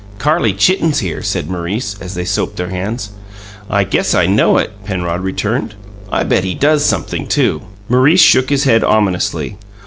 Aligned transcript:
"Carrie 0.17 0.53
Chitten's 0.53 0.97
here," 0.97 1.21
said 1.21 1.47
Maurice, 1.47 1.95
as 2.01 2.15
they 2.15 2.25
soaped 2.25 2.55
their 2.55 2.69
hands. 2.71 3.11
"I 3.69 3.83
guess 3.83 4.15
I 4.15 4.25
know 4.25 4.57
it," 4.57 4.71
Penrod 4.83 5.21
returned. 5.21 5.75
"I 6.11 6.23
bet 6.23 6.43
he 6.43 6.55
does 6.55 6.83
sumpthing, 6.83 7.27
too." 7.27 7.61
Maurice 7.87 8.19
shook 8.19 8.49
his 8.49 8.63
head 8.63 8.83
ominously. 8.83 9.57